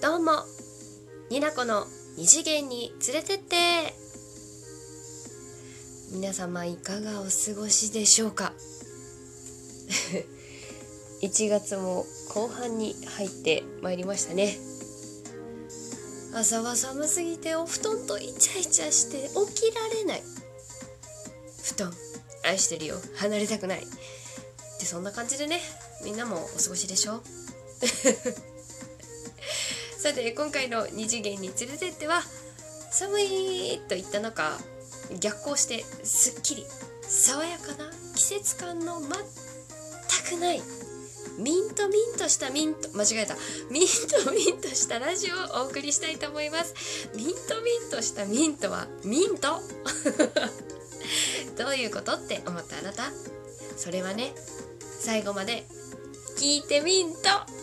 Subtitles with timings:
[0.00, 0.32] どうも。
[1.30, 1.86] になこの
[2.16, 3.94] 二次元に連れてって。
[6.12, 8.52] 皆様いかがお過ごしでしょうか？
[11.22, 14.58] 1月も後半に入ってまいりましたね。
[16.34, 20.22] 朝は寒すぎてお布団とイチャイチャして起きられない。
[21.62, 21.92] 布団
[22.44, 22.96] 愛してるよ。
[23.16, 23.80] 離れたくない。
[23.82, 25.60] ってそんな感じでね
[26.04, 27.22] みんなもお過ごしでしょ？
[30.00, 32.22] さて今回の二次元に連れてっては
[32.90, 34.56] 寒いと言った中
[35.20, 36.64] 逆行してすっきり
[37.02, 40.62] 爽やかな季節感の全くない
[41.38, 43.34] ミントミントしたミント間違えた。
[43.70, 43.86] ミン
[44.24, 47.08] トミントしたラジオをお送りしたいと思います。
[47.14, 47.32] ミント
[47.62, 49.60] ミントしたミントはミント？
[51.62, 53.10] どういうことって思ったあなた？
[53.76, 54.34] それはね
[54.98, 55.66] 最後まで
[56.36, 57.59] 聞いてミント。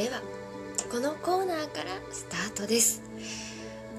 [0.00, 0.22] では
[0.90, 3.02] このコーナーからスタートです。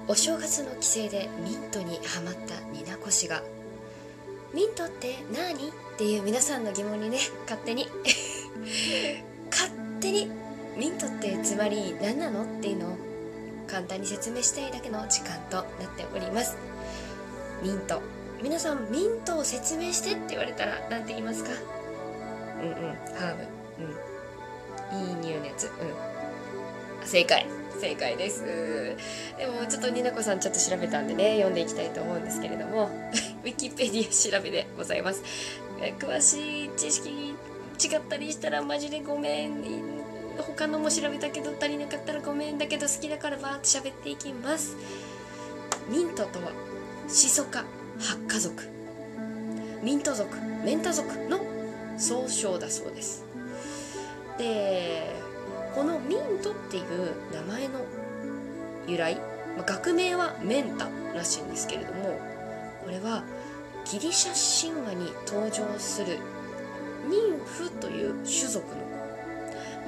[0.08, 3.44] お正月の帰省でミントにハマったニナコ氏が
[4.52, 7.88] 「ミントって何?」っていう皆さんの疑問にね勝手に。
[9.52, 10.32] 勝手に
[10.76, 12.46] ミントってつまり何なの？
[12.46, 12.98] っていうのを
[13.68, 16.58] 簡単に説明したいだけの時間となっております。
[17.62, 18.02] ミント。
[18.42, 21.52] 皆さんミントを説明してって言われたら何て言いますか？
[22.60, 22.76] うんうん
[23.14, 23.38] ハー
[23.78, 23.84] ブ。
[23.84, 24.11] うん。
[24.94, 25.66] いい匂いのやつ。
[25.66, 25.72] うん。
[27.06, 27.46] 正解。
[27.80, 28.44] 正解です。
[29.38, 32.90] でもちょっとになこさんちょっと調べたんでね読んでいきたいと思うんですけれども
[33.44, 35.24] ウィキペディア調べでございます。
[36.00, 37.10] 詳しい知識
[37.84, 39.64] 違ったりしたらマジでごめん。
[40.38, 44.76] 他のも調べたけど足りなかったらごめんだけど好きだからバーって喋っていきます。
[45.90, 46.52] ミントとは
[47.08, 47.60] シソ科
[48.00, 48.70] ハッカ族。
[49.82, 51.40] ミント族メンタ族の
[51.98, 53.31] 総称だそうです。
[54.42, 55.16] で
[55.76, 57.80] このミントっていう名前の
[58.88, 59.16] 由来、
[59.56, 62.20] まあ、学名はメンタらしいんですけれども
[62.84, 63.24] これは
[63.86, 66.18] ギリシャ神話に登場する
[67.08, 68.92] ニンフという種族の子。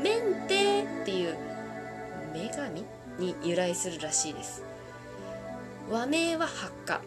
[0.01, 1.37] メンテっていう
[2.33, 2.83] 女神
[3.19, 4.63] に由来するらしいです。
[5.89, 7.01] 和名は発火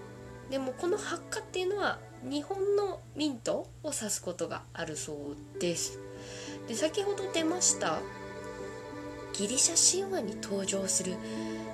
[0.50, 5.98] でもこの発火っていうのは日本のミントを指すことがあるそうです。
[6.68, 8.00] で先ほど出ました
[9.32, 11.14] ギリシャ神話に登場する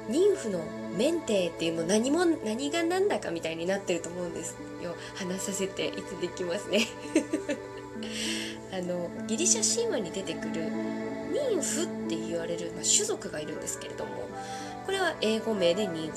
[0.08, 0.60] 妊婦の
[0.96, 4.96] メンテっていうの何も何が何だかみたいになってると思うんですよ。
[5.14, 6.88] 話させていただきますね。
[8.74, 10.62] あのギリシャ神話に出てくる
[11.32, 14.10] 妊婦って言われる、まあ、種族がいるんですけれども
[14.86, 16.16] これは英語名で妊婦。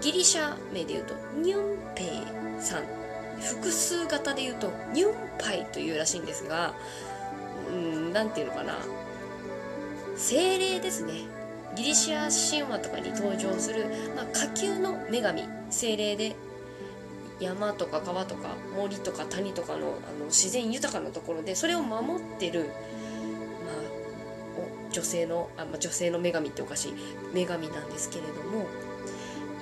[0.00, 2.06] ギリシャ名で言うとニュンペイ
[2.60, 3.04] さん。
[3.40, 6.74] 複数型で言うとニュンパイというらしいんですが
[7.68, 8.78] うん何て言うのかな。
[10.16, 11.12] 精霊ですね。
[11.74, 15.42] ギリシア神話とかに登場する、まあ、下級の女神。
[15.70, 16.36] 精霊で
[17.40, 19.80] 山とか川とか森とか谷とかのあ
[20.18, 22.70] の自然豊かなところでそれを守ってる、まあ、
[24.92, 26.94] 女性のあ、まあ、女性の女神っておかしい
[27.34, 28.66] 女神なんですけれども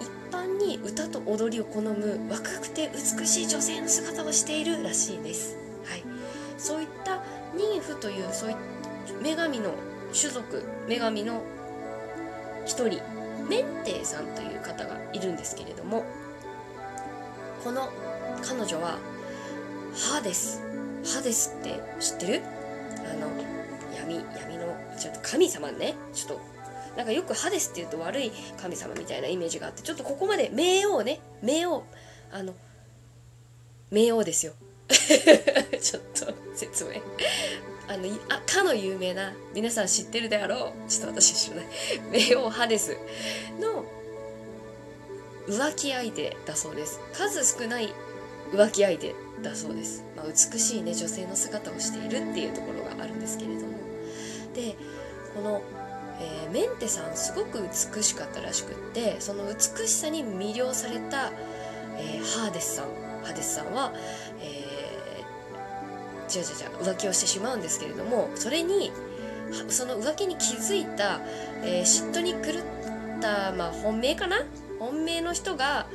[0.00, 5.61] 一般に歌と踊りを好む若くて美しい女性の姿をしているらしいです。
[6.62, 7.16] そういった
[7.56, 8.54] 妊婦というそうい
[9.20, 9.74] 女神の
[10.18, 11.42] 種族女神の
[12.64, 13.00] 一人
[13.48, 16.04] メンテイさんという方がいるんですけれども
[17.64, 17.88] この
[18.42, 18.98] 彼女は
[19.94, 20.62] ハーデス。
[21.04, 22.42] ハーデスって知ってる？
[22.98, 23.28] あの
[23.94, 25.94] 闇闇のちょっと神様ね。
[26.12, 26.40] ちょっと
[26.96, 28.30] なんかよくハデスって言うと悪い
[28.60, 31.20] 神様みたいなイメージがあってちょっとここまで冥王ね。
[31.42, 31.84] 冥王。
[32.30, 32.54] あの
[33.90, 34.54] 冥王ですよ。
[34.92, 37.00] ちょっと説明
[37.88, 40.90] あのあかの有名な皆さん知ってるであろう。
[40.90, 41.66] ちょっと私知らない。
[42.12, 42.96] 冥王ハデス
[43.60, 43.84] の
[45.48, 47.00] 浮気相手だそうです。
[47.12, 47.92] 数少ない
[48.52, 53.72] 浮気相手だそうです、まあ、美しいね女性の姿をしているっていうところがあるんですけれども。
[54.54, 54.76] で
[55.34, 55.62] この、
[56.20, 61.32] えー、メンテさんすごく美しかったらしくってその美しさに魅了された、
[61.98, 63.01] えー、ハーデスさん。
[63.24, 63.92] ハデスさんは、
[64.40, 68.92] えー、違う違う違う浮気をしてしまうんですけれどもそれに
[69.68, 71.20] その浮気に気づいた、
[71.62, 74.44] えー、嫉妬に狂った、まあ、本命かな？
[74.78, 75.86] 本命の人が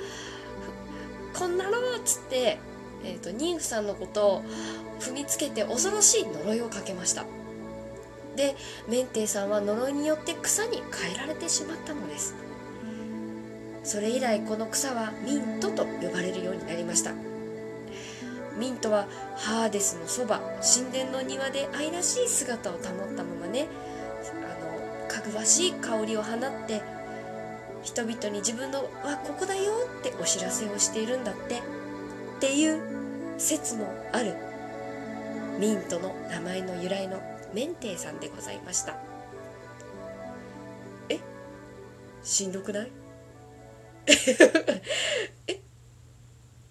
[1.34, 2.60] 「こんなの!」っつって、
[3.04, 4.44] えーと、妊婦さんのことを
[5.00, 7.26] 踏みつけて恐ろしい呪いをかけました
[8.36, 8.56] で
[8.88, 12.36] メンテイさんは呪いによって草に変えられてしまったのです
[13.88, 17.14] それ以来この草はミントと呼ばれるようになりました。
[18.58, 19.08] ミントは
[19.38, 22.82] ハーデスのそば神殿の庭で愛らしい姿を保っ
[23.16, 23.68] たままね
[24.44, 26.82] あのかぐわしい香りを放って
[27.84, 31.62] 人々に自分の「わここだよ」ってお知らせをしているんだってっ
[32.42, 32.82] ていう
[33.38, 34.36] 説もある
[35.60, 37.22] ミントの名前の由来の
[37.54, 38.96] メンテイさんでございました。
[41.10, 41.20] え？
[42.24, 42.92] しんどくない？
[45.48, 45.62] え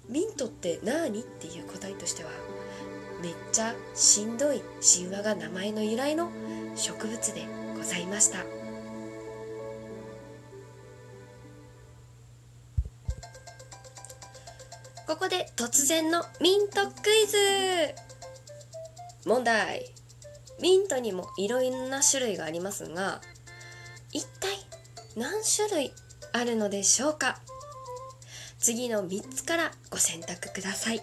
[0.09, 2.31] ミントって何っていう答えとしては
[3.23, 6.31] めっちゃしんどい神話が名前の由来の
[6.75, 7.47] 植物で
[7.77, 8.45] ございました。
[15.07, 17.37] ここで突然のミントクイズ。
[19.25, 19.97] 問題。
[20.61, 23.21] ミントにもいろんな種類がありますが
[24.13, 24.57] 一体
[25.17, 25.93] 何種類
[26.37, 27.41] あるのでしょうか？
[28.59, 31.01] 次の3つからご選択ください。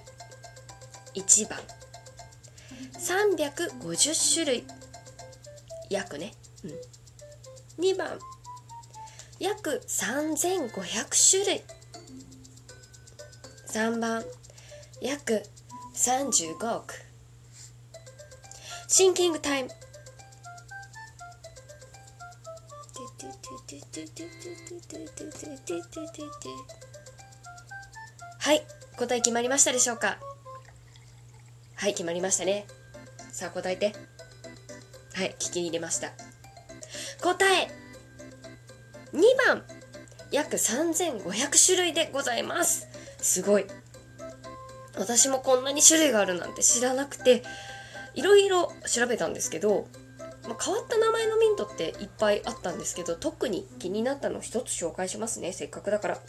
[1.15, 1.59] 1番。
[2.99, 4.63] 350種類。
[5.89, 6.33] 約ね、
[6.63, 8.19] うん、2番。
[9.39, 11.63] 約3500種類。
[13.67, 14.23] 3番。
[15.01, 15.43] 約
[15.95, 16.93] 35億。
[18.87, 19.69] シンキングタイム。
[28.39, 28.61] はい
[28.97, 30.19] 答え決まりましたでしょうか？
[31.75, 32.67] はい決まりましたね。
[33.31, 33.93] さあ答えて。
[35.13, 36.11] はい聞き入れました。
[37.21, 37.69] 答え
[39.13, 39.63] 2番。
[40.31, 42.87] 約3500種類でございます。
[43.19, 43.65] すごい。
[44.97, 47.43] 私もこんなに種類があるなんて知らなくて
[48.15, 49.87] いろいろ調べたんですけど、
[50.47, 55.53] まあ、変わった名前のミントっていっぱいあったんですけど特に気になったの一つ紹介しますね。
[55.53, 56.19] せっかくだから。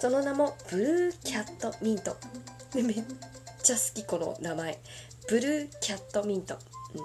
[0.00, 2.16] その名もブルーキャットミント。
[2.74, 3.04] めっ
[3.62, 4.78] ちゃ好きこの名前。
[5.28, 6.58] ブルーキャットミント、
[6.94, 6.96] う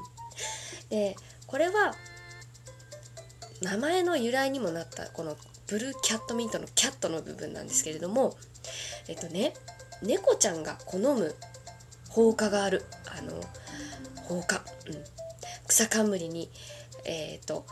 [0.85, 1.15] ん、で
[1.45, 1.93] これは
[3.61, 5.35] 名前の由来にもなったこの
[5.67, 8.37] ブルーキャットミントのキャットの部分なんですけれども
[9.09, 9.53] えっとね
[10.01, 11.35] 猫ちゃんが好む
[12.09, 12.85] 放火がある
[13.17, 13.41] あの
[14.23, 15.03] 放火、うん、
[15.73, 16.49] 草冠に
[17.05, 17.65] え、ー、と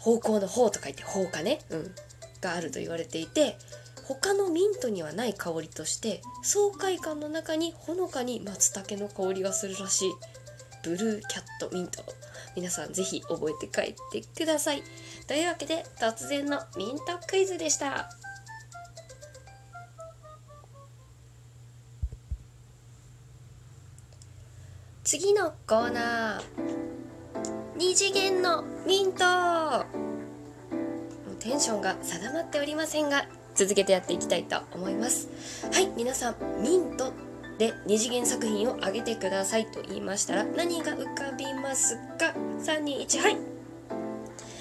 [0.00, 1.94] 方向の方と書いて放火ね、うん、
[2.40, 3.58] があると言われていて
[4.04, 10.12] 他のミントにはない香りとして爽快感の中にほのかに松茸の香りがするらしい
[10.84, 12.04] ブルーキャットミント。
[12.56, 14.82] 皆さんぜひ覚えて帰ってください。
[15.26, 18.08] というわけで突然のミントクイズでした。
[25.10, 26.42] 次のコーナー
[27.78, 29.24] 二次元のミント。
[31.38, 33.24] テンションが定まっておりませんが
[33.54, 35.30] 続けてやっていきたいと思います。
[35.72, 37.14] はい皆さんミント
[37.56, 43.38] で二次元作品を上げてくださいと言いましたら何が浮かびますか？321はい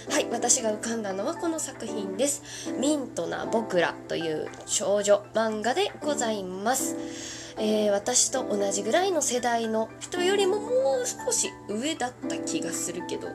[0.09, 7.36] はい私が浮かんだのはこの作品ですミントな僕らという少女漫画でございます。
[7.59, 10.67] えー、私と同じぐらいの世代の人よりもも
[11.03, 13.27] う少し上だった気がするけど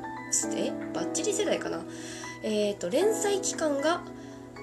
[0.57, 1.81] えバッチリ世代かな。
[2.43, 4.03] えっ、ー、と連載期間が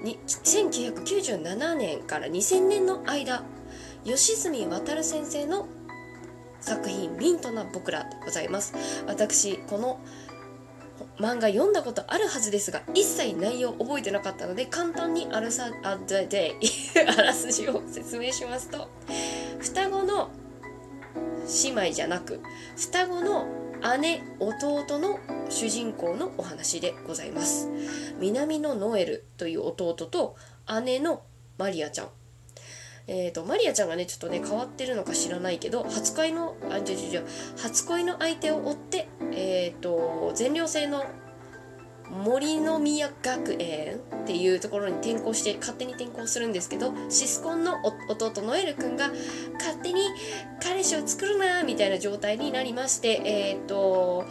[0.02, 3.42] 1997年から2000年の間
[4.04, 5.68] 吉住渉先生の
[6.60, 8.74] 作品「ミントな僕ら」でございます。
[9.06, 10.00] 私この
[11.20, 16.56] 漫画読んだことあるはずですが一切内容覚えてなかったので簡単にあらさあで
[17.18, 18.88] あらすじを説明しますと
[19.60, 20.30] 双子の
[21.62, 22.40] 姉妹じゃなく
[22.76, 23.46] 双子の
[24.00, 27.68] 姉弟の主人公のお話でございます。
[28.18, 30.36] 南のノエルという弟と
[30.84, 31.22] 姉の
[31.56, 32.08] マリアちゃん。
[33.06, 37.22] えーと、マリアちゃんがねちょっとね変わってるのか知らないけど初恋のあじゃじゃじゃ
[37.56, 41.04] 初恋の相手を追ってえっ、ー、と全寮制の
[42.10, 47.76] 森の宮学園っていうところに転校して勝手に転校するんですけどシスコンの
[48.08, 49.08] 弟ノエル君が
[49.54, 50.02] 勝手に
[50.62, 54.24] 彼氏を作るなみたいな状態になりましてえっ、ー、と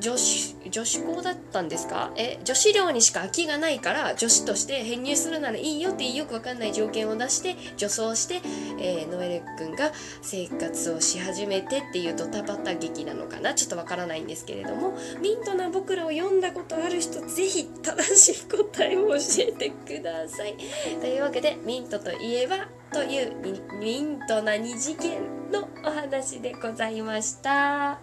[0.00, 2.12] 女子女子校だったんですか？
[2.16, 8.40] え女子寮にしか空きがないから女子として編入するならいいよっていうよくわかんない条件を出して女装して、
[8.80, 9.90] えー、ノエル君が
[10.22, 13.54] 生活をし始めてっていうドタバタ劇なのかな？
[13.54, 20.56] ちょっとわからないんですけれどもミントな僕らを読んだことある人とぜひ正しい答えを教えてください。
[21.00, 23.34] というわけでミントといえばという
[23.80, 27.98] ミントな二次元のお話でございました。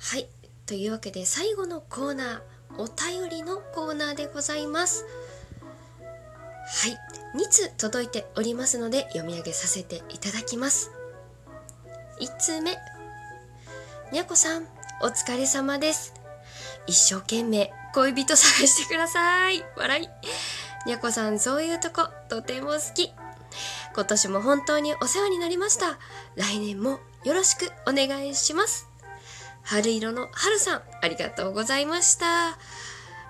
[0.00, 0.28] はい。
[0.66, 2.40] というわけで最後のコーナー、
[2.78, 5.04] お便りのコーナーでございます。
[6.70, 6.98] はい
[7.34, 10.97] 2通届いておりますので読み上げさせていただきます
[12.20, 12.76] 1通目。
[14.12, 14.64] にゃこさん
[15.02, 16.14] お疲れ様です。
[16.86, 19.64] 一生懸命恋人探してください。
[19.76, 20.08] 笑い。
[20.86, 23.12] にゃこさんそういうとことても好き。
[23.94, 25.98] 今年も本当にお世話になりました。
[26.34, 28.88] 来年もよろしくお願いします。
[29.62, 32.58] 春色の春さんありがとうございました。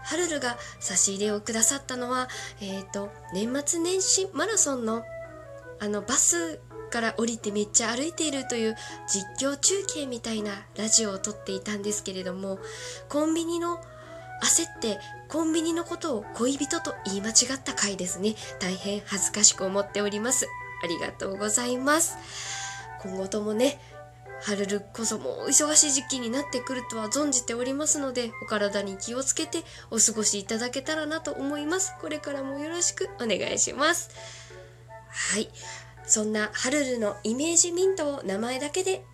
[0.05, 2.29] ハルルが差し入れをくださったのは、
[2.61, 5.05] えっ、ー、と、年末年始マラソンの、
[5.81, 8.77] あの、バスから降りてめっちゃ歩いているという
[9.07, 12.59] 実況中継みたいなラジオを撮っていたんですけれども、
[13.09, 13.79] コンビニの
[14.43, 18.35] 焦ってコンビニのことを恋人と言い間違った回ですね。
[18.61, 20.47] 大変恥ずかしく思っております。
[20.83, 22.17] ありがとうございます。
[23.03, 23.81] 今後ともね、
[24.41, 31.95] ハルルこそもう忙しい時期になってくるとは存じておりますので、お体に気をつけてお過ごしいただけたらなと思います。
[32.01, 34.11] これからもよろしくお願いします。
[35.09, 35.51] はい。
[36.09, 39.05] そんなハルルのイメージミントを名前だけで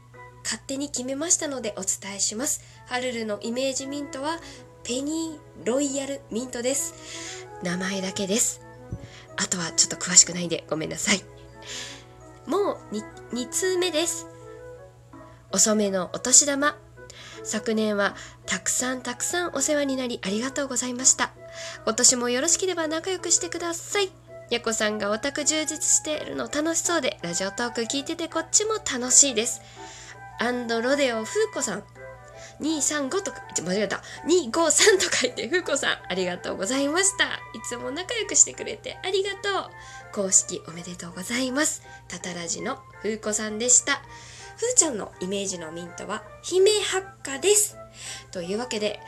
[0.45, 2.63] 勝手に決めましたのでお伝えします。
[2.87, 4.39] ハルルのイメージミントは
[4.85, 7.47] ペニーロイヤルミントです。
[7.63, 8.61] 名前だけです。
[9.37, 11.25] あとはちょっと詳しくないんでごめんなさい。
[12.47, 14.27] もう 2, 2通目です。
[15.51, 16.79] 遅めのお年玉。
[17.43, 18.15] 昨年は
[18.47, 21.33] たくさんたくさんお世話になりありがとうございました。
[21.85, 24.24] 今年もよろしければ仲良くしてください。
[24.51, 29.63] やこさんがオタク充実しているの楽しそうで、ラジオトーク聞いててこっちも楽しいです。
[30.39, 31.85] アンドロデオ風子さん。
[32.61, 34.03] 235とか、間違えた。
[34.27, 34.51] 253
[34.99, 37.25] と書いて、風子さん、ありがとうございました。
[37.25, 37.29] い
[37.69, 39.71] つも仲良くしてくれてありがとう。
[40.13, 41.83] 公式おめでとうございます。
[42.09, 44.03] タタラジの風子さんでした。
[44.57, 47.77] ふーちゃんのイメージのミントは姫発火です。
[48.31, 49.01] というわけで、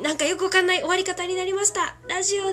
[0.00, 1.96] なんかよくわかんない終わり方になりました。
[2.08, 2.44] ラジオ